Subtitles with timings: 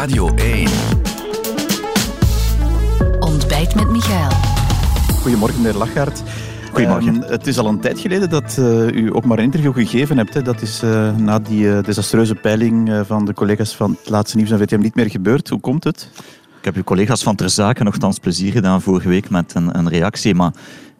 [0.00, 0.68] Radio 1.
[3.18, 4.30] Ontbijt met Michael.
[5.20, 6.22] Goedemorgen, meneer Lachaert.
[6.72, 7.22] Goedemorgen.
[7.22, 10.16] Ehm, het is al een tijd geleden dat eh, u ook maar een interview gegeven
[10.16, 10.34] hebt.
[10.34, 10.42] Hè.
[10.42, 14.36] Dat is eh, na die eh, desastreuze peiling eh, van de collega's van het laatste
[14.36, 15.48] nieuws en VTM niet meer gebeurd.
[15.48, 16.08] Hoe komt het?
[16.58, 19.88] Ik heb uw collega's van Ter Zaken nogthans plezier gedaan vorige week met een, een
[19.88, 20.34] reactie.
[20.34, 20.52] Maar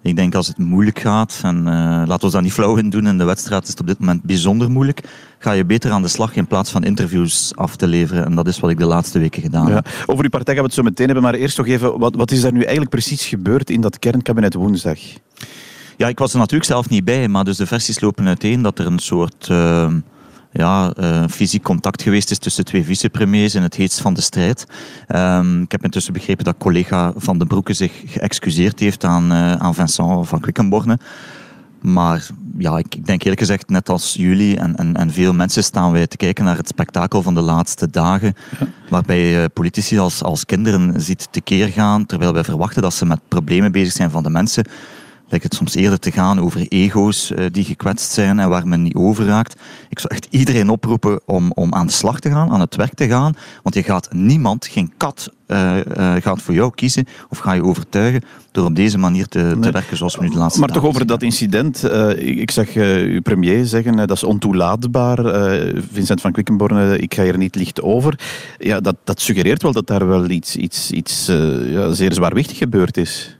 [0.02, 1.64] ik denk als het moeilijk gaat, en uh,
[2.06, 4.22] laten we dat niet flauw in doen, in de wedstrijd is het op dit moment
[4.22, 5.00] bijzonder moeilijk,
[5.38, 8.24] ga je beter aan de slag in plaats van interviews af te leveren.
[8.24, 9.74] En dat is wat ik de laatste weken gedaan Ja.
[9.74, 9.88] heb.
[10.06, 12.30] Over uw partij gaan we het zo meteen hebben, maar eerst nog even, wat, wat
[12.30, 14.98] is er nu eigenlijk precies gebeurd in dat kernkabinet woensdag?
[15.96, 18.78] Ja, ik was er natuurlijk zelf niet bij, maar dus de versies lopen uiteen dat
[18.78, 19.92] er een soort eh,
[20.52, 24.66] ja, eh, fysiek contact geweest is tussen twee vicepremiers in het heetst van de strijd.
[25.06, 29.52] Ehm, ik heb intussen begrepen dat collega Van den Broeke zich geëxcuseerd heeft aan, eh,
[29.52, 30.98] aan Vincent van Quickenborne.
[31.80, 32.26] Maar
[32.58, 35.92] ja, ik, ik denk eerlijk gezegd, net als jullie en, en, en veel mensen staan
[35.92, 38.34] wij te kijken naar het spektakel van de laatste dagen.
[38.88, 43.20] Waarbij je politici als, als kinderen ziet tekeer gaan, terwijl wij verwachten dat ze met
[43.28, 44.64] problemen bezig zijn van de mensen
[45.30, 48.82] lijkt het soms eerder te gaan over ego's eh, die gekwetst zijn en waar men
[48.82, 49.60] niet over raakt.
[49.88, 52.94] Ik zou echt iedereen oproepen om, om aan de slag te gaan, aan het werk
[52.94, 53.34] te gaan.
[53.62, 55.76] Want je gaat niemand, geen kat, eh,
[56.20, 59.96] gaat voor jou kiezen of ga je overtuigen door op deze manier te, te werken
[59.96, 61.84] zoals we nu de laatste Maar toch over dat incident.
[62.16, 65.18] ik, ik zag uw premier zeggen, dat is ontoelaatbaar.
[65.92, 68.20] Vincent van Quickenborne, ik ga hier niet licht over.
[68.58, 71.26] Ja, dat, dat suggereert wel dat daar wel iets, iets, iets
[71.66, 73.38] ja, zeer zwaarwichtig gebeurd is.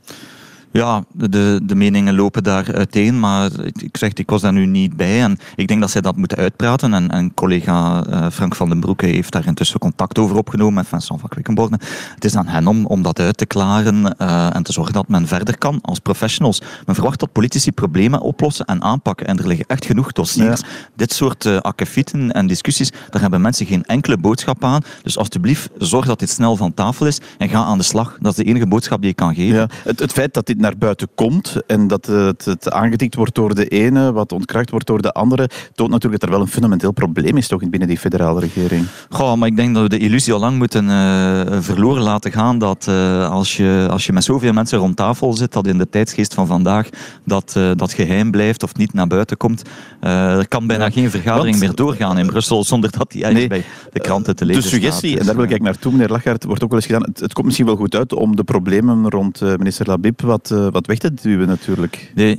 [0.72, 4.96] Ja, de, de meningen lopen daar uiteen, maar ik, zeg, ik was daar nu niet
[4.96, 5.22] bij.
[5.22, 6.94] En ik denk dat zij dat moeten uitpraten.
[6.94, 10.88] En, en collega eh, Frank van den Broeke heeft daar intussen contact over opgenomen met
[10.88, 11.78] Vincent van Quickenborne.
[12.14, 15.08] Het is aan hen om, om dat uit te klaren eh, en te zorgen dat
[15.08, 16.62] men verder kan als professionals.
[16.86, 19.26] Men verwacht dat politici problemen oplossen en aanpakken.
[19.26, 20.60] En er liggen echt genoeg dossiers.
[20.96, 24.82] Dit soort uh, akkefieten en discussies, daar hebben mensen geen enkele boodschap aan.
[25.02, 28.16] Dus alsjeblieft, zorg dat dit snel van tafel is en ga aan de slag.
[28.20, 29.58] Dat is de enige boodschap die ik kan geven.
[29.58, 33.34] Ja, het, het feit dat dit naar buiten komt en dat het, het aangedikt wordt
[33.34, 36.52] door de ene, wat ontkracht wordt door de andere, toont natuurlijk dat er wel een
[36.52, 38.86] fundamenteel probleem is toch binnen die federale regering.
[39.08, 42.58] Goh, maar ik denk dat we de illusie al lang moeten uh, verloren laten gaan
[42.58, 45.88] dat uh, als, je, als je met zoveel mensen rond tafel zit, dat in de
[45.88, 46.88] tijdsgeest van vandaag
[47.24, 49.62] dat, uh, dat geheim blijft of niet naar buiten komt.
[50.00, 53.52] Er kan bijna ja, geen vergadering want, meer doorgaan in Brussel zonder dat die eigenlijk
[53.52, 55.20] nee, bij de kranten te lezen De suggestie, staat.
[55.20, 57.46] en daar wil ik naartoe, meneer Lachaert, wordt ook wel eens gedaan, het, het komt
[57.46, 61.14] misschien wel goed uit om de problemen rond minister Labib wat, uh, wat weg te
[61.14, 62.12] duwen natuurlijk.
[62.14, 62.38] Nee,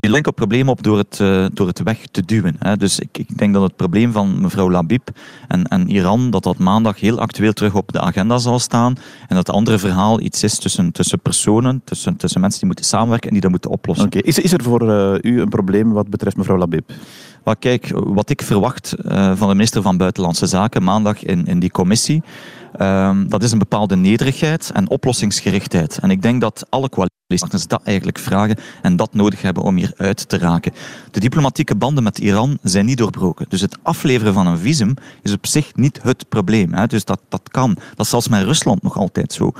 [0.00, 2.56] je lenkt op probleem op door het, uh, door het weg te duwen.
[2.58, 2.76] Hè.
[2.76, 5.08] Dus ik, ik denk dat het probleem van mevrouw Labib
[5.48, 8.96] en, en Iran, dat dat maandag heel actueel terug op de agenda zal staan.
[9.20, 12.84] En dat het andere verhaal iets is tussen, tussen personen, tussen, tussen mensen die moeten
[12.84, 14.06] samenwerken en die dat moeten oplossen.
[14.06, 14.22] Okay.
[14.22, 16.90] Is, is er voor uh, u een probleem wat betreft mevrouw Labib?
[17.44, 18.94] Maar kijk, wat ik verwacht
[19.34, 22.22] van de minister van Buitenlandse Zaken maandag in, in die commissie,
[22.78, 25.98] um, dat is een bepaalde nederigheid en oplossingsgerichtheid.
[25.98, 29.92] En ik denk dat alle coalitiepartners dat eigenlijk vragen en dat nodig hebben om hier
[29.96, 30.72] uit te raken.
[31.10, 33.46] De diplomatieke banden met Iran zijn niet doorbroken.
[33.48, 36.74] Dus het afleveren van een visum is op zich niet het probleem.
[36.74, 36.86] Hè.
[36.86, 37.74] Dus dat, dat kan.
[37.74, 39.52] Dat is zelfs met Rusland nog altijd zo.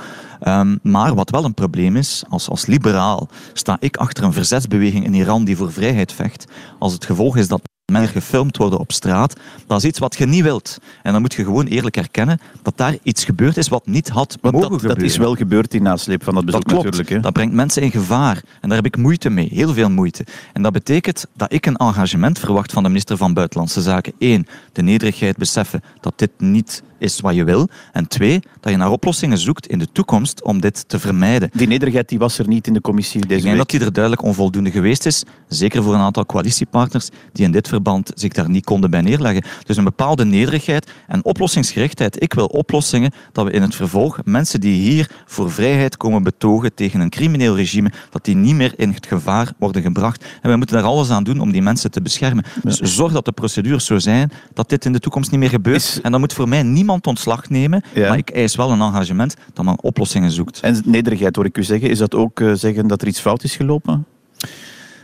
[0.47, 5.05] Um, maar wat wel een probleem is, als, als liberaal sta ik achter een verzetsbeweging
[5.05, 6.45] in Iran die voor vrijheid vecht.
[6.79, 7.61] Als het gevolg is dat
[7.91, 9.35] men gefilmd worden op straat,
[9.67, 10.77] dat is iets wat je niet wilt.
[11.03, 14.37] En dan moet je gewoon eerlijk erkennen dat daar iets gebeurd is wat niet had
[14.41, 15.01] Want mogen dat, gebeuren.
[15.03, 16.85] dat is wel gebeurd in nasleep van dat bezoek dat klopt.
[16.85, 17.09] natuurlijk.
[17.15, 17.19] Hè?
[17.19, 18.41] Dat brengt mensen in gevaar.
[18.61, 20.25] En daar heb ik moeite mee, heel veel moeite.
[20.53, 24.13] En dat betekent dat ik een engagement verwacht van de minister van Buitenlandse Zaken.
[24.19, 27.67] Eén, de nederigheid beseffen dat dit niet is wat je wil.
[27.91, 31.49] En twee, dat je naar oplossingen zoekt in de toekomst om dit te vermijden.
[31.53, 33.57] Die nederigheid die was er niet in de commissie deze Ik denk week.
[33.57, 35.23] dat die er duidelijk onvoldoende geweest is.
[35.47, 37.80] Zeker voor een aantal coalitiepartners die in dit verband
[38.15, 39.43] zich daar niet konden bij neerleggen.
[39.65, 42.21] Dus een bepaalde nederigheid en oplossingsgerichtheid.
[42.23, 46.73] Ik wil oplossingen dat we in het vervolg mensen die hier voor vrijheid komen betogen
[46.73, 50.23] tegen een crimineel regime, dat die niet meer in het gevaar worden gebracht.
[50.41, 52.43] En wij moeten daar alles aan doen om die mensen te beschermen.
[52.63, 55.75] Dus zorg dat de procedures zo zijn dat dit in de toekomst niet meer gebeurt.
[55.81, 58.07] Is- En dan moet voor mij niemand ontslag nemen, Ja.
[58.07, 60.59] maar ik eis wel een engagement dat men oplossingen zoekt.
[60.59, 61.89] En nederigheid hoor ik u zeggen.
[61.89, 64.05] Is dat ook eh, zeggen dat er iets fout is gelopen?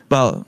[0.08, 0.44] Wel,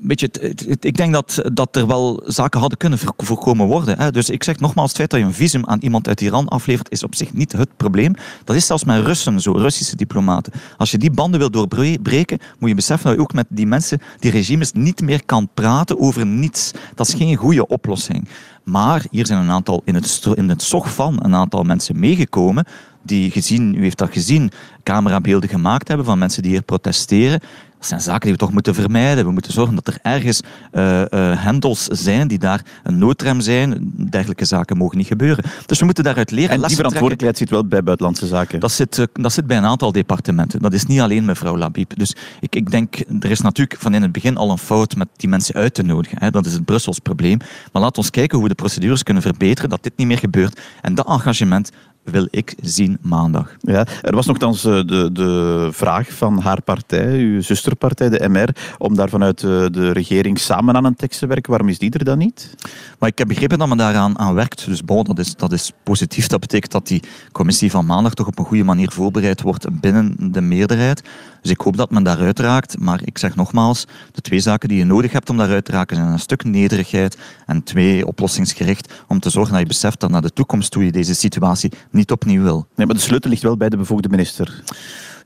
[0.00, 3.98] weet je, het- ik denk dat, dat er wel zaken hadden kunnen voor- voorkomen worden.
[3.98, 4.10] Hè.
[4.10, 6.90] Dus ik zeg nogmaals, het feit dat je een visum aan iemand uit Iran aflevert,
[6.90, 8.14] is op zich niet het probleem.
[8.44, 10.52] Dat is zelfs met Russen zo, Russische diplomaten.
[10.76, 14.00] Als je die banden wil doorbreken, moet je beseffen dat je ook met die mensen,
[14.18, 16.70] die regimes, niet meer kan praten over niets.
[16.94, 18.28] Dat is geen goede oplossing.
[18.64, 22.64] Maar hier zijn een aantal, in het, in het zog van, een aantal mensen meegekomen
[23.02, 24.50] die gezien, u heeft dat gezien,
[24.82, 27.40] camerabeelden gemaakt hebben van mensen die hier protesteren.
[27.78, 29.24] Dat zijn zaken die we toch moeten vermijden.
[29.24, 30.40] We moeten zorgen dat er ergens
[30.72, 31.06] uh, uh,
[31.44, 33.92] hendels zijn die daar een noodrem zijn.
[34.10, 35.44] Dergelijke zaken mogen niet gebeuren.
[35.66, 36.50] Dus we moeten daaruit leren.
[36.50, 38.60] En die verantwoordelijkheid zit wel bij buitenlandse zaken?
[38.60, 40.62] Dat zit, uh, dat zit bij een aantal departementen.
[40.62, 41.96] Dat is niet alleen mevrouw Labib.
[41.96, 45.08] Dus ik, ik denk, er is natuurlijk van in het begin al een fout met
[45.16, 46.18] die mensen uit te nodigen.
[46.20, 46.30] Hè.
[46.30, 47.38] Dat is het Brussels probleem.
[47.72, 50.60] Maar laat ons kijken hoe we de procedures kunnen verbeteren, dat dit niet meer gebeurt.
[50.80, 51.70] En dat engagement
[52.10, 53.56] wil ik zien maandag.
[53.60, 58.48] Ja, er was nogthans eh, de, de vraag van haar partij, uw zusterpartij, de MR,
[58.78, 61.50] om daar vanuit de, de regering samen aan een tekst te werken.
[61.50, 62.54] Waarom is die er dan niet?
[62.98, 64.66] Maar ik heb begrepen dat men daaraan aan werkt.
[64.66, 66.26] Dus bon, dat, is, dat is positief.
[66.26, 70.32] Dat betekent dat die commissie van maandag toch op een goede manier voorbereid wordt binnen
[70.32, 71.02] de meerderheid.
[71.46, 72.78] Dus ik hoop dat men daaruit raakt.
[72.78, 75.96] Maar ik zeg nogmaals, de twee zaken die je nodig hebt om daaruit te raken
[75.96, 80.22] zijn een stuk nederigheid en twee, oplossingsgericht om te zorgen dat je beseft dat naar
[80.22, 82.66] de toekomst toe je deze situatie niet opnieuw wil.
[82.74, 84.62] Nee, maar de sleutel ligt wel bij de bevoegde minister.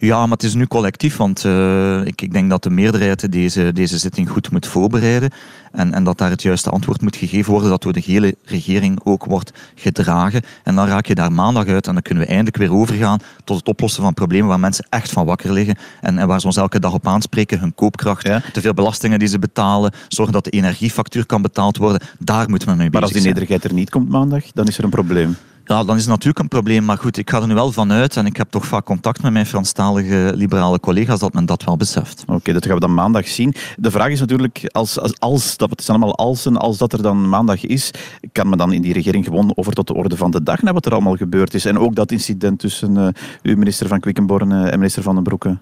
[0.02, 3.72] Ja, maar het is nu collectief, want uh, ik, ik, denk dat de meerderheid deze,
[3.72, 5.30] deze zitting goed moet voorbereiden
[5.72, 9.00] en, en dat daar het juiste antwoord moet gegeven worden, dat door de hele regering
[9.04, 10.42] ook wordt gedragen.
[10.64, 13.56] En dan raak je daar maandag uit en dan kunnen we eindelijk weer overgaan tot
[13.56, 16.56] het oplossen van problemen waar mensen echt van wakker liggen en, en waar ze ons
[16.56, 18.42] elke dag op aanspreken, hun koopkracht, ja.
[18.52, 22.00] te veel belastingen die ze betalen, zorgen dat de energiefactuur kan betaald worden.
[22.18, 22.92] Daar moeten we mee bezig zijn.
[22.92, 25.36] Maar als die nederigheid er niet komt maandag, dan is er een probleem.
[25.70, 26.84] Ja, dan is het natuurlijk een probleem.
[26.84, 29.32] Maar goed, ik ga er nu wel vanuit, en ik heb toch vaak contact met
[29.32, 32.24] mijn Franstalige liberale collega's, dat men dat wel beseft.
[32.26, 33.54] Oké, dat gaan we dan maandag zien.
[33.76, 36.92] De vraag is natuurlijk, als, als, als dat het zijn allemaal als en als dat
[36.92, 37.90] er dan maandag is,
[38.32, 40.74] kan men dan in die regering gewoon over tot de orde van de dag naar
[40.74, 41.64] wat er allemaal gebeurd is.
[41.64, 43.08] En ook dat incident tussen uh,
[43.42, 45.58] uw minister van Quickenborne en minister Van den Broeke.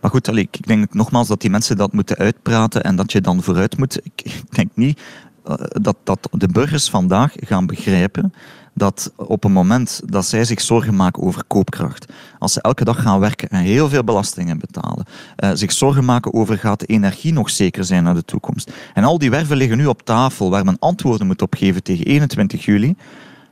[0.00, 3.20] Maar goed, allee, ik denk nogmaals dat die mensen dat moeten uitpraten en dat je
[3.20, 3.96] dan vooruit moet.
[4.02, 5.00] Ik, ik denk niet
[5.48, 8.32] uh, dat, dat de burgers vandaag gaan begrijpen
[8.78, 13.02] dat op het moment dat zij zich zorgen maken over koopkracht, als ze elke dag
[13.02, 15.04] gaan werken en heel veel belastingen betalen,
[15.44, 18.72] uh, zich zorgen maken over gaat de energie nog zeker zijn naar de toekomst.
[18.94, 22.04] En al die werven liggen nu op tafel waar men antwoorden moet op geven tegen
[22.04, 22.96] 21 juli.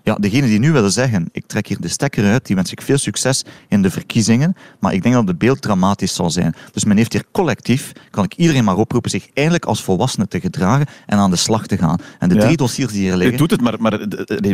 [0.07, 2.83] Ja, degene die nu willen zeggen, ik trek hier de stekker uit, die wens ik
[2.83, 6.55] veel succes in de verkiezingen, maar ik denk dat het beeld dramatisch zal zijn.
[6.73, 10.41] Dus men heeft hier collectief, kan ik iedereen maar oproepen, zich eindelijk als volwassene te
[10.41, 11.99] gedragen en aan de slag te gaan.
[12.19, 12.41] En de ja.
[12.41, 13.35] drie dossiers die hier liggen...
[13.35, 14.07] U doet het, maar, maar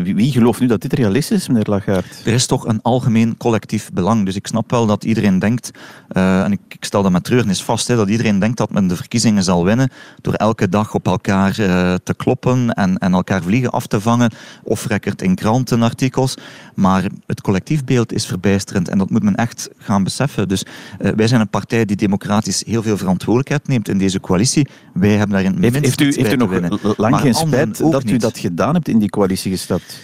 [0.03, 2.09] wie gelooft nu dat dit realistisch is, meneer Lagarde?
[2.25, 5.71] Er is toch een algemeen collectief belang, dus ik snap wel dat iedereen denkt,
[6.13, 8.87] uh, en ik, ik, stel dat met treurnis vast, hè, dat iedereen denkt dat men
[8.87, 9.91] de verkiezingen zal winnen
[10.21, 14.31] door elke dag op elkaar uh, te kloppen en, en elkaar vliegen af te vangen,
[14.63, 16.35] of record in krantenartikels.
[16.75, 20.49] Maar het collectiefbeeld is verbijsterend en dat moet men echt gaan beseffen.
[20.49, 24.69] Dus uh, wij zijn een partij die democratisch heel veel verantwoordelijkheid neemt in deze coalitie.
[24.95, 28.39] Wij hebben daarin heeft, heeft u, heeft u nog lang geen spijt dat u dat
[28.39, 30.01] gedaan hebt in die coalitie gestapt?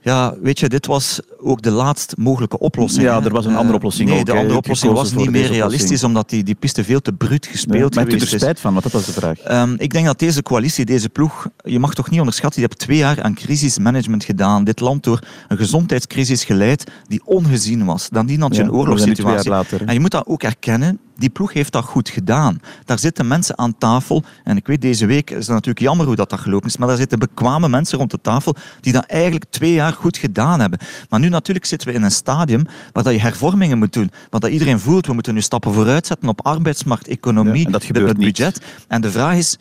[0.00, 3.04] Ja, weet je, dit was ook de laatst mogelijke oplossing.
[3.04, 4.08] Ja, er was een andere oplossing.
[4.08, 7.00] Uh, nee, ook, de andere oplossing was niet meer realistisch, omdat die, die piste veel
[7.00, 8.32] te bruut gespeeld ja, maar geweest is.
[8.32, 8.72] er spijt van?
[8.72, 9.62] Want dat was de vraag.
[9.62, 12.86] Um, ik denk dat deze coalitie, deze ploeg, je mag toch niet onderschatten, die heeft
[12.86, 14.64] twee jaar aan crisismanagement gedaan.
[14.64, 18.08] Dit land door een gezondheidscrisis geleid die ongezien was.
[18.08, 19.50] Dan die had je ja, een oorlogssituatie.
[19.50, 20.98] Later, en je moet dat ook erkennen.
[21.18, 22.60] Die ploeg heeft dat goed gedaan.
[22.84, 24.22] Daar zitten mensen aan tafel.
[24.44, 26.76] En ik weet, deze week is het natuurlijk jammer hoe dat, dat gelopen is.
[26.76, 30.60] Maar daar zitten bekwame mensen rond de tafel die dat eigenlijk twee jaar goed gedaan
[30.60, 30.78] hebben.
[31.08, 34.10] Maar nu natuurlijk zitten we in een stadium waar dat je hervormingen moet doen.
[34.30, 37.72] Waar dat iedereen voelt, we moeten nu stappen vooruit zetten op arbeidsmarkt, economie, ja, en
[37.72, 38.54] dat gebeurt het budget.
[38.54, 38.84] Niet.
[38.88, 39.58] En de vraag is,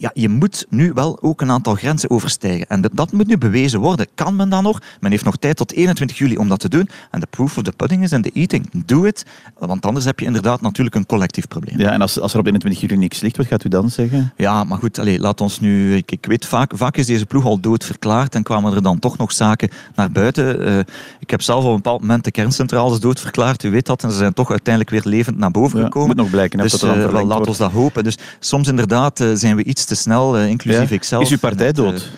[0.00, 2.66] ja, je moet nu wel ook een aantal grenzen overstijgen.
[2.68, 4.06] En dat, dat moet nu bewezen worden.
[4.14, 4.80] Kan men dat nog?
[5.00, 6.88] Men heeft nog tijd tot 21 juli om dat te doen.
[7.10, 8.70] En de proof of the pudding is in the eating.
[8.86, 9.24] Doe het.
[9.58, 11.78] Want anders heb je inderdaad natuurlijk een collectief probleem.
[11.78, 14.32] Ja, en als, als er op 21 juli niks ligt, wat gaat u dan zeggen?
[14.36, 15.96] Ja, maar goed, allez, laat ons nu...
[15.96, 18.98] Ik, ik weet, vaak, vaak is deze ploeg al dood verklaard en kwamen er dan
[18.98, 20.68] toch nog zaken naar buiten.
[20.68, 20.78] Uh,
[21.18, 23.62] ik heb zelf op een bepaald moment de kerncentrales dood verklaard.
[23.62, 24.02] U weet dat.
[24.02, 26.08] En ze zijn toch uiteindelijk weer levend naar boven ja, gekomen.
[26.08, 26.58] Moet nog blijken.
[26.58, 27.46] Dus dat uh, laat wordt.
[27.46, 28.04] ons dat hopen.
[28.04, 31.22] Dus soms inderdaad uh, zijn we iets te snel, inclusief inclusief ikzelf.
[31.22, 32.10] Is uw partij dood?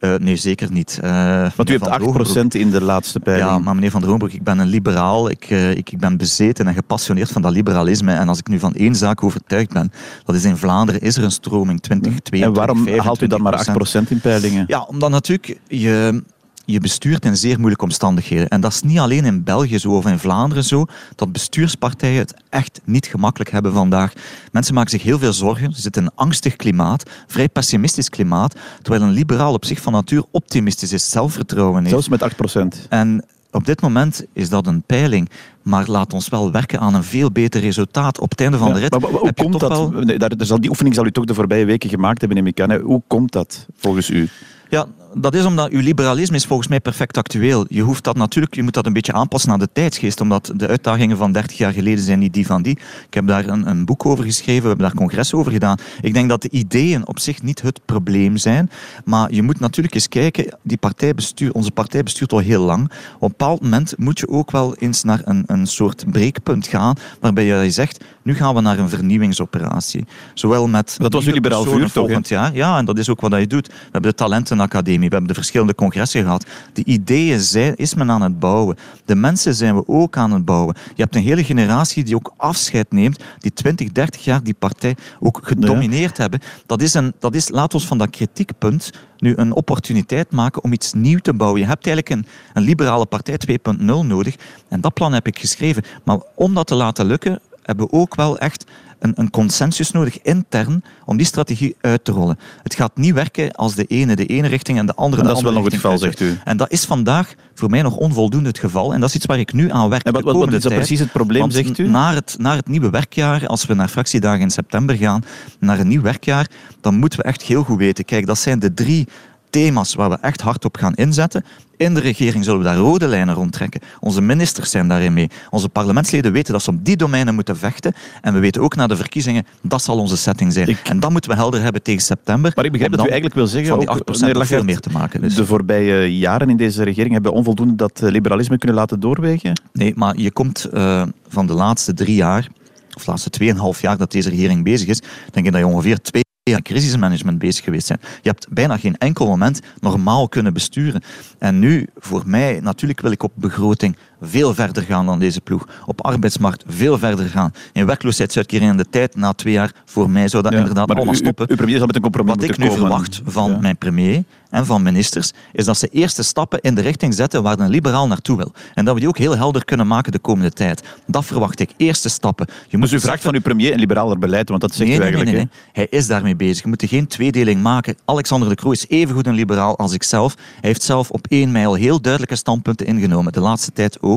[0.00, 1.00] Uh, nee, zeker niet.
[1.04, 3.50] Uh, Want u hebt 8% in de laatste peiling.
[3.50, 5.30] Ja, maar meneer Van der Hoenbroek, ik ben een liberaal.
[5.30, 8.12] Ik, uh, ik, ik, ben bezeten en gepassioneerd van dat liberalisme.
[8.12, 9.92] En als ik nu van één zaak overtuigd ben,
[10.24, 13.04] dat is in Vlaanderen is er een stroming 20, 22, En waarom 25%.
[13.04, 13.66] haalt u dan maar
[14.04, 14.64] 8% in peilingen?
[14.66, 16.22] Ja, omdat natuurlijk je
[16.64, 18.48] je bestuurt in zeer moeilijke omstandigheden.
[18.48, 22.34] En dat is niet alleen in België zo of in Vlaanderen zo, dat bestuurspartijen het
[22.48, 24.12] echt niet gemakkelijk hebben vandaag.
[24.52, 25.72] Mensen maken zich heel veel zorgen.
[25.74, 29.92] Ze zitten in een angstig klimaat, vrij pessimistisch klimaat, terwijl een liberaal op zich van
[29.92, 31.90] natuur optimistisch is, zelfvertrouwen heeft.
[31.90, 32.88] Zelfs met 8%.
[32.88, 35.30] En op dit moment is dat een peiling,
[35.62, 38.20] maar laat ons wel werken aan een veel beter resultaat.
[38.20, 38.90] Op het einde van de rit.
[38.90, 39.70] Maar, maar, hoe komt dat?
[39.70, 39.90] Wel...
[39.90, 42.46] Nee, daar, daar zal, die oefening zal u toch de voorbije weken gemaakt hebben, neem
[42.46, 42.80] ik aan.
[42.80, 44.28] Hoe komt dat volgens u?
[44.68, 47.66] Ja, dat is omdat uw liberalisme is volgens mij perfect actueel.
[47.68, 50.68] Je hoeft dat natuurlijk, je moet dat een beetje aanpassen aan de tijdsgeest, omdat de
[50.68, 52.78] uitdagingen van 30 jaar geleden zijn niet die van die.
[53.06, 55.76] Ik heb daar een, een boek over geschreven, we hebben daar congres over gedaan.
[56.00, 58.70] Ik denk dat de ideeën op zich niet het probleem zijn,
[59.04, 62.84] maar je moet natuurlijk eens kijken, die partij bestuur, onze partij bestuurt al heel lang.
[63.14, 66.96] Op een bepaald moment moet je ook wel eens naar een, een soort breekpunt gaan,
[67.20, 70.04] waarbij je zegt, nu gaan we naar een vernieuwingsoperatie.
[70.34, 72.54] Zowel met dat was jullie liberaal vuur volgend jaar.
[72.54, 73.66] Ja, en dat is ook wat je doet.
[73.66, 76.46] We hebben de talentenacademie, we hebben de verschillende congressen gehad.
[76.72, 78.76] De ideeën zijn, is men aan het bouwen.
[79.04, 80.76] De mensen zijn we ook aan het bouwen.
[80.94, 84.96] Je hebt een hele generatie die ook afscheid neemt, die 20, 30 jaar die partij
[85.20, 86.40] ook gedomineerd hebben.
[86.66, 90.72] Dat is, een, dat is, laat ons van dat kritiekpunt nu een opportuniteit maken om
[90.72, 91.60] iets nieuws te bouwen.
[91.60, 94.34] Je hebt eigenlijk een, een liberale partij 2.0 nodig.
[94.68, 95.82] En dat plan heb ik geschreven.
[96.04, 98.64] Maar om dat te laten lukken, hebben we ook wel echt
[99.02, 102.38] een, een, consensus nodig intern om die strategie uit te rollen.
[102.62, 105.60] Het gaat niet werken als de ene de ene richting en de andere de andere
[105.60, 105.82] richting.
[105.82, 106.50] Dat is wel nog het geval, zegt u.
[106.50, 108.94] En dat is vandaag voor mij nog onvoldoende het geval.
[108.94, 110.02] En dat is iets waar ik nu aan werk.
[110.02, 111.88] En wat, wat, is dat precies het probleem, zegt u?
[111.88, 115.24] Naar het, naar het nieuwe werkjaar, als we naar fractiedagen in september gaan,
[115.58, 116.46] naar een nieuw werkjaar,
[116.80, 118.04] dan moeten we echt heel goed weten.
[118.04, 119.08] Kijk, dat zijn de drie
[119.52, 121.44] thema's waar we echt hard op gaan inzetten.
[121.76, 123.80] In de regering zullen we daar rode lijnen rondtrekken.
[124.00, 125.30] Onze ministers zijn daarin mee.
[125.50, 127.92] Onze parlementsleden weten dat ze op die domeinen moeten vechten.
[128.20, 130.76] En we weten ook na de verkiezingen, dat zal onze setting zijn.
[130.84, 132.52] En dat moeten we helder hebben tegen september.
[132.54, 133.68] Maar ik begrijp dat u eigenlijk wil zeggen...
[133.68, 135.20] Van die 8% ook, veel meer te maken.
[135.20, 135.34] Dus.
[135.34, 139.60] De voorbije jaren in deze regering hebben onvoldoende dat liberalisme kunnen laten doorwegen?
[139.72, 142.48] Nee, maar je komt uh, van de laatste drie jaar,
[142.96, 146.00] of de laatste 2,5 jaar dat deze regering bezig is, denk ik dat je ongeveer
[146.00, 148.00] twee aan crisismanagement bezig geweest zijn.
[148.22, 151.02] Je hebt bijna geen enkel moment normaal kunnen besturen.
[151.38, 155.68] En nu, voor mij, natuurlijk wil ik op begroting veel verder gaan dan deze ploeg.
[155.86, 157.52] Op arbeidsmarkt veel verder gaan.
[157.72, 161.46] In werkloosheidsuitkering in de tijd, na twee jaar, voor mij zou dat inderdaad allemaal stoppen.
[161.46, 165.32] Premier zal met een compromis Wat ik nu verwacht van mijn premier en van ministers,
[165.52, 168.52] is dat ze eerste stappen in de richting zetten waar een liberaal naartoe wil.
[168.74, 170.82] En dat we die ook heel helder kunnen maken de komende tijd.
[171.06, 171.70] Dat verwacht ik.
[171.76, 172.46] Eerste stappen.
[172.68, 174.98] Je moet dus u vraagt van uw premier een liberaler beleid, want dat zegt nee,
[174.98, 175.30] u eigenlijk.
[175.30, 175.72] Nee, nee, nee.
[175.88, 176.62] Hij is daarmee bezig.
[176.62, 177.96] Je moet geen tweedeling maken.
[178.04, 180.34] Alexander de Croo is evengoed een liberaal als ik zelf.
[180.36, 183.32] Hij heeft zelf op één mijl heel duidelijke standpunten ingenomen.
[183.32, 184.11] De laatste tijd ook.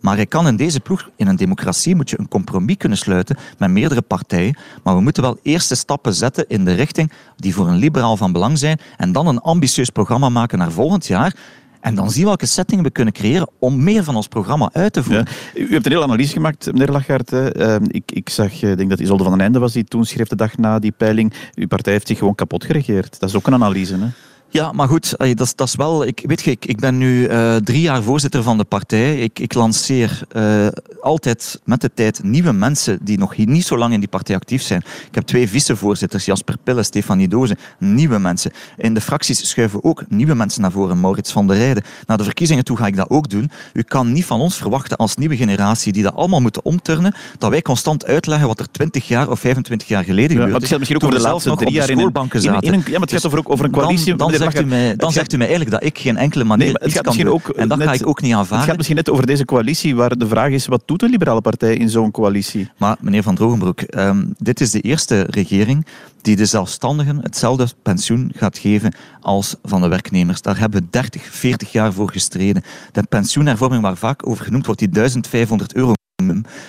[0.00, 3.36] Maar hij kan in deze ploeg, in een democratie, moet je een compromis kunnen sluiten
[3.58, 4.56] met meerdere partijen.
[4.82, 8.32] Maar we moeten wel eerste stappen zetten in de richting die voor een liberaal van
[8.32, 8.78] belang zijn.
[8.96, 11.34] En dan een ambitieus programma maken naar volgend jaar.
[11.80, 14.92] En dan zien we welke setting we kunnen creëren om meer van ons programma uit
[14.92, 15.26] te voeren.
[15.54, 17.32] U hebt een hele analyse gemaakt, meneer Lachaert.
[17.32, 20.28] Uh, ik, ik zag, ik denk dat Isolde van den Einde was die toen schreef
[20.28, 21.32] de dag na die peiling.
[21.54, 23.20] Uw partij heeft zich gewoon kapot geregeerd.
[23.20, 23.94] Dat is ook een analyse.
[23.94, 24.06] Hè?
[24.52, 26.06] Ja, maar goed, dat is, dat is wel.
[26.06, 29.20] Ik, weet je, ik, ik ben nu uh, drie jaar voorzitter van de partij.
[29.20, 30.66] Ik, ik lanceer uh,
[31.00, 34.62] altijd met de tijd nieuwe mensen die nog niet zo lang in die partij actief
[34.62, 34.82] zijn.
[35.08, 38.52] Ik heb twee vicevoorzitters, Jasper Pille, Stefanie Doze, nieuwe mensen.
[38.76, 41.00] In de fracties schuiven ook nieuwe mensen naar voren.
[41.00, 41.82] Maurits van der Rijden.
[42.06, 43.50] Naar de verkiezingen toe ga ik dat ook doen.
[43.72, 47.50] U kan niet van ons verwachten als nieuwe generatie die dat allemaal moeten omturnen, dat
[47.50, 50.78] wij constant uitleggen wat er 20 jaar of 25 jaar geleden ja, gebeurd is.
[50.78, 53.12] misschien ook over de laatste drie jaar in een, in, in een, ja, maar het
[53.12, 54.14] gaat over, over een coalitie.
[54.14, 56.64] Dan, dan zegt, u mij, dan zegt u mij eigenlijk dat ik geen enkele manier
[56.66, 57.28] nee, het gaat kan doen.
[57.28, 58.58] Ook en dat net, ga ik ook niet aanvaarden.
[58.58, 61.40] Het gaat misschien net over deze coalitie, waar de vraag is, wat doet een liberale
[61.40, 62.70] partij in zo'n coalitie?
[62.76, 65.86] Maar meneer Van Drogenbroek, um, dit is de eerste regering
[66.22, 70.42] die de zelfstandigen hetzelfde pensioen gaat geven als van de werknemers.
[70.42, 72.62] Daar hebben we 30, 40 jaar voor gestreden.
[72.92, 75.92] De pensioenhervorming waar vaak over genoemd wordt, die 1500 euro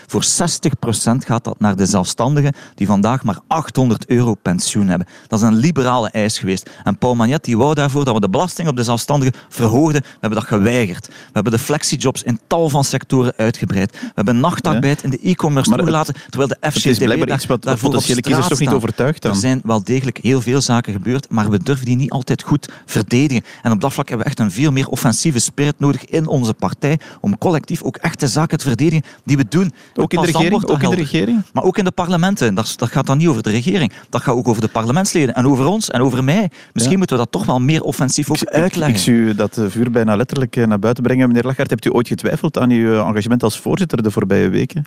[0.08, 0.28] voor 60%
[1.26, 5.08] gaat dat naar de zelfstandigen die vandaag maar 800 euro pensioen hebben.
[5.28, 6.70] Dat is een liberale eis geweest.
[6.84, 10.02] En Paul Magnet die wou daarvoor dat we de belasting op de zelfstandigen verhoogden.
[10.02, 11.08] We hebben dat geweigerd.
[11.08, 13.92] We hebben de flexijobs in tal van sectoren uitgebreid.
[13.92, 17.90] We hebben nachtarbeid in de e-commerce toegelaten, terwijl de FCTB is blijkbaar iets wat daarvoor
[17.90, 19.32] potentiële kiezers toch niet overtuigd dan.
[19.32, 22.70] Er zijn wel degelijk heel veel zaken gebeurd, maar we durven die niet altijd goed
[22.86, 23.44] verdedigen.
[23.62, 26.54] En op dat vlak hebben we echt een veel meer offensieve spirit nodig in onze
[26.54, 29.72] partij om collectief ook echt de zaken te verdedigen die we doen.
[29.96, 30.66] Ook in de regering?
[30.66, 31.44] Ook in de regering?
[31.54, 32.56] Maar ook in de parlementen.
[32.56, 33.92] Dat, dat, gaat dan niet over de regering.
[34.10, 36.50] Dat gaat ook over de parlementsleden en over ons en over mij.
[36.74, 36.98] Misschien ja.
[36.98, 38.90] moeten we dat toch wel meer offensief ook ik, uitleggen.
[38.90, 41.28] Ik, ik zie u dat vuur bijna letterlijk naar buiten brengen.
[41.28, 44.86] Meneer Lachaert, hebt u ooit getwijfeld aan uw engagement als voorzitter de voorbije weken?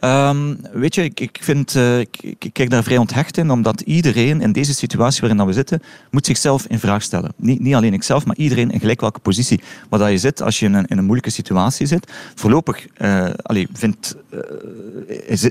[0.00, 4.40] Um, weet je, ik, ik, vind, uh, ik, kijk daar vrij onthecht in, omdat iedereen
[4.40, 7.32] in deze situatie waarin we zitten, moet zichzelf in vraag stellen.
[7.36, 9.60] Niet, niet alleen ikzelf, maar iedereen in gelijk welke positie.
[9.90, 12.12] Maar dat je zit als je in een, in een moeilijke situatie zit.
[12.34, 14.40] Voorlopig uh, allee, vind, uh,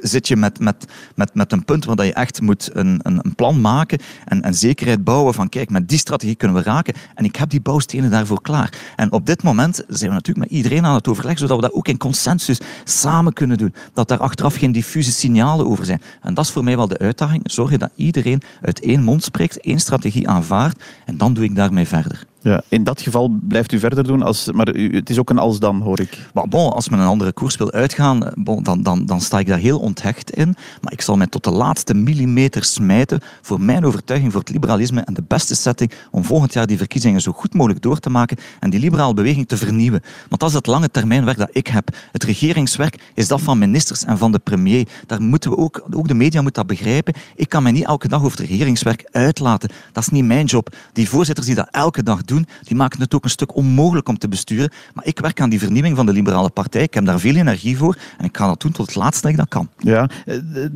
[0.02, 3.20] zit je met, met, met, met een punt waar dat je echt moet een, een,
[3.24, 6.94] een plan maken en, en zekerheid bouwen van kijk, met die strategie kunnen we raken.
[7.16, 8.74] En ik heb die bouwstenen daarvoor klaar.
[8.96, 11.74] En op dit moment zijn we natuurlijk met iedereen aan het overleggen, zodat we dat
[11.74, 13.74] ook in consensus samen kunnen doen.
[13.94, 16.02] Dat daar achteraf geen diffuse signalen over zijn.
[16.22, 17.42] En dat is voor mij wel de uitdaging.
[17.44, 21.88] Zorgen dat iedereen uit één mond spreekt, één strategie aanvaardt en dan doe ik daarmee
[21.88, 22.26] verder.
[22.44, 25.38] Ja, in dat geval blijft u verder doen, als, maar u, het is ook een
[25.38, 26.18] als dan, hoor ik.
[26.34, 29.48] Maar bon, als men een andere koers wil uitgaan, bon, dan, dan, dan sta ik
[29.48, 30.56] daar heel onthecht in.
[30.82, 35.02] Maar ik zal mij tot de laatste millimeter smijten voor mijn overtuiging voor het liberalisme
[35.02, 38.38] en de beste setting om volgend jaar die verkiezingen zo goed mogelijk door te maken
[38.60, 40.02] en die liberale beweging te vernieuwen.
[40.30, 41.96] Want dat is het lange termijnwerk dat ik heb.
[42.12, 44.88] Het regeringswerk is dat van ministers en van de premier.
[45.08, 47.14] Daar moeten we ook, ook de media moet dat begrijpen.
[47.36, 49.70] Ik kan mij niet elke dag over het regeringswerk uitlaten.
[49.92, 50.76] Dat is niet mijn job.
[50.94, 52.31] Die voorzitters die dat elke dag doen,
[52.64, 54.72] die maken het ook een stuk onmogelijk om te besturen.
[54.94, 56.84] Maar ik werk aan die vernieuwing van de liberale partij.
[56.84, 59.32] Ik heb daar veel energie voor en ik ga dat doen tot het laatste dat
[59.32, 59.70] ik dat kan.
[59.78, 60.10] Ja,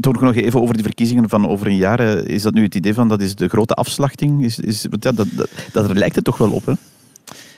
[0.02, 2.00] toch nog even over die verkiezingen van over een jaar.
[2.00, 4.44] Is dat nu het idee van dat is de grote afslachting?
[4.44, 6.74] Is, is, ja, dat, dat, dat lijkt het toch wel op, hè?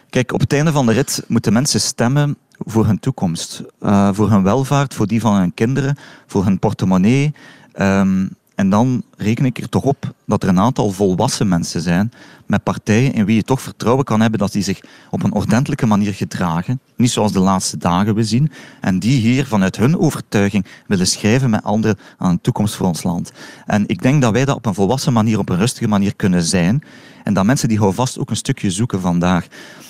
[0.10, 3.64] Kijk, op het einde van de rit moeten mensen stemmen voor hun toekomst.
[3.82, 7.34] Uh, voor hun welvaart, voor die van hun kinderen, voor hun portemonnee.
[7.82, 12.12] Um, en dan reken ik er toch op dat er een aantal volwassen mensen zijn
[12.46, 15.86] met partijen in wie je toch vertrouwen kan hebben dat die zich op een ordentelijke
[15.86, 16.80] manier gedragen.
[16.96, 18.52] Niet zoals de laatste dagen we zien.
[18.82, 23.04] En die hier vanuit hun overtuiging willen schrijven met anderen aan een toekomst voor ons
[23.04, 23.32] land.
[23.66, 26.44] En ik denk dat wij dat op een volwassen manier, op een rustige manier kunnen
[26.44, 26.84] zijn.
[27.24, 29.48] En dat mensen die houvast ook een stukje zoeken vandaag.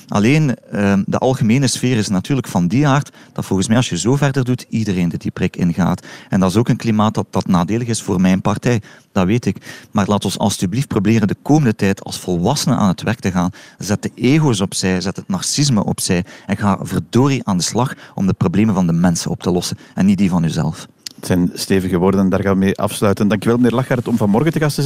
[0.07, 3.97] Alleen ehm, de algemene sfeer is natuurlijk van die aard dat volgens mij als je
[3.97, 6.05] zo verder doet, iedereen de die prik ingaat.
[6.29, 8.81] En dat is ook een klimaat dat, dat nadelig is voor mijn partij.
[9.17, 9.87] Dat weet ik.
[9.91, 13.51] Maar laat ons alsjeblieft proberen de komende tijd als volwassenen aan het werk te gaan.
[13.77, 18.27] Zet de ego's opzij, zet het narcisme opzij en ga verdorie aan de slag om
[18.27, 20.87] de problemen van de mensen op te lossen en niet die van uzelf.
[21.15, 23.27] Het zijn stevige woorden, daar gaan we mee afsluiten.
[23.27, 24.85] Dankjewel meneer Lachart om vanmorgen te gast te zijn.